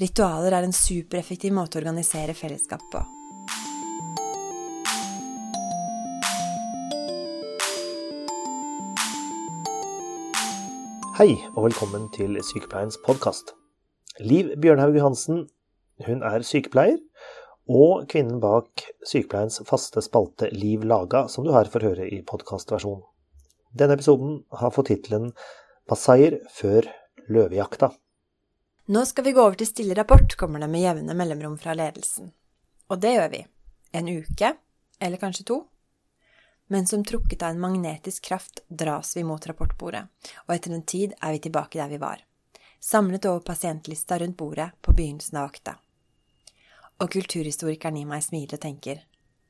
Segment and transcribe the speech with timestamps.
[0.00, 3.02] Ritualer er en supereffektiv måte å organisere fellesskap på.
[11.18, 13.52] Hei, og velkommen til Sykepleiens podkast.
[14.24, 15.44] Liv Bjørnhaug Johansen,
[16.06, 16.96] hun er sykepleier,
[17.68, 23.02] og kvinnen bak Sykepleiens faste spalte Liv laga, som du her får høre i podkastversjon.
[23.76, 25.34] Denne episoden har fått tittelen
[25.84, 26.88] 'Masaier før
[27.28, 27.92] løvejakta.
[28.90, 32.32] Nå skal vi gå over til stille rapport, kommer det med jevne mellomrom fra ledelsen.
[32.90, 33.38] Og det gjør vi.
[33.94, 34.48] En uke,
[34.98, 35.58] eller kanskje to.
[36.74, 40.00] Men som trukket av en magnetisk kraft dras vi mot rapportbordet,
[40.42, 42.24] og etter en tid er vi tilbake der vi var.
[42.82, 45.76] Samlet over pasientlista rundt bordet på begynnelsen av vakta.
[46.98, 49.04] Og kulturhistorikeren i meg smiler og tenker,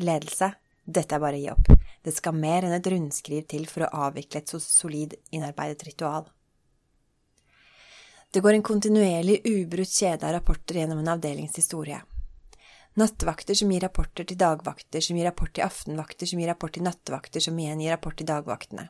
[0.00, 0.48] ledelse,
[0.86, 1.68] dette er bare å gi opp.
[2.00, 6.24] Det skal mer enn et rundskriv til for å avvikle et så solid innarbeidet ritual.
[8.36, 12.02] Det går en kontinuerlig ubrutt kjede av rapporter gjennom en avdelings historie.
[13.00, 16.84] Nattvakter som gir rapporter til dagvakter, som gir rapport til aftenvakter, som gir rapport til
[16.84, 18.84] nattevakter, som igjen gir rapport til dagvaktene.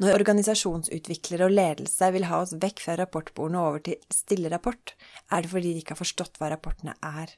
[0.00, 4.96] Når organisasjonsutviklere og ledelse vil ha oss vekk fra rapportbordene og over til stillerapport,
[5.28, 7.36] er det fordi de ikke har forstått hva rapportene er.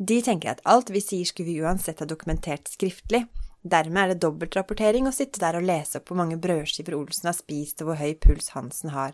[0.00, 3.26] De tenker at alt vi sier skulle vi uansett ha dokumentert skriftlig,
[3.60, 7.42] dermed er det dobbeltrapportering å sitte der og lese opp hvor mange brødskiver Olsen har
[7.44, 9.12] spist og hvor høy puls Hansen har.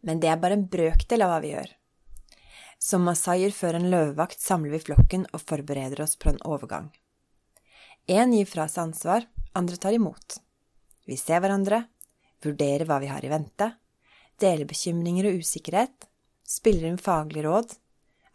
[0.00, 1.72] Men det er bare en brøkdel av hva vi gjør.
[2.78, 6.90] Som masaier før en løvevakt samler vi flokken og forbereder oss på en overgang.
[8.06, 9.24] Én gir fra seg ansvar,
[9.56, 10.38] andre tar imot.
[11.06, 11.86] Vi ser hverandre,
[12.44, 13.72] vurderer hva vi har i vente,
[14.38, 16.06] deler bekymringer og usikkerhet,
[16.46, 17.72] spiller inn faglige råd,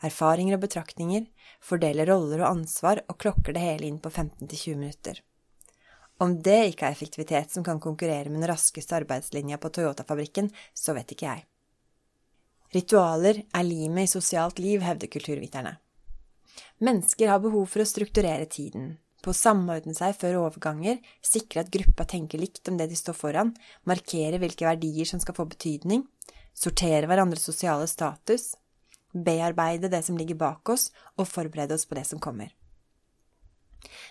[0.03, 1.28] erfaringer og betraktninger,
[1.61, 5.22] fordeler roller og ansvar og klokker det hele inn på 15–20 minutter.
[6.22, 10.94] Om det ikke er effektivitet som kan konkurrere med den raskeste arbeidslinja på Toyota-fabrikken, så
[10.94, 11.45] vet ikke jeg.
[12.75, 15.73] Ritualer er limet i sosialt liv, hevder kulturviterne.
[16.86, 21.73] Mennesker har behov for å strukturere tiden, på å samordne seg før overganger, sikre at
[21.73, 23.51] gruppa tenker likt om det de står foran,
[23.90, 26.06] markere hvilke verdier som skal få betydning,
[26.53, 28.53] sortere hverandres sosiale status,
[29.12, 32.53] bearbeide det som ligger bak oss, og forberede oss på det som kommer.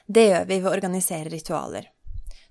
[0.07, 1.89] Det gjør vi ved å organisere ritualer.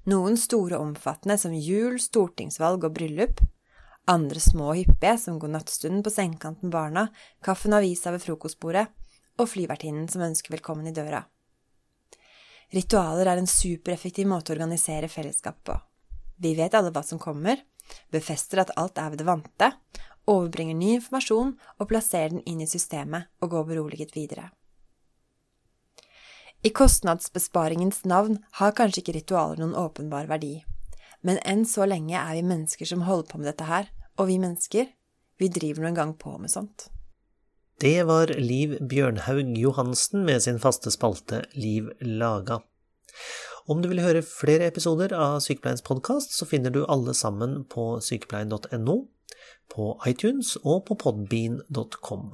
[0.10, 3.42] Noen store og omfattende som jul, stortingsvalg og bryllup.
[4.10, 7.04] Andre små og hyppige som god nattstunden på sengekanten med barna,
[7.46, 8.88] kaffen og avisa ved frokostbordet,
[9.38, 11.22] og flyvertinnen som ønsker velkommen i døra.
[12.74, 15.76] Ritualer er en supereffektiv måte å organisere fellesskap på.
[16.42, 17.60] Vi vet alle hva som kommer,
[18.14, 19.72] befester at alt er ved det vante,
[20.30, 24.50] overbringer ny informasjon og plasserer den inn i systemet og går beroliget videre.
[26.62, 30.58] I kostnadsbesparingens navn har kanskje ikke ritualer noen åpenbar verdi,
[31.24, 33.88] men enn så lenge er vi mennesker som holder på med dette her,
[34.20, 34.90] og vi mennesker,
[35.40, 36.90] vi driver nå en gang på med sånt.
[37.80, 42.60] Det var Liv Bjørnhaug Johansen med sin faste spalte Liv laga.
[43.72, 48.02] Om du vil høre flere episoder av Sykepleiens podkast, så finner du alle sammen på
[48.04, 48.98] sykepleien.no,
[49.72, 52.34] på iTunes og på podbean.com.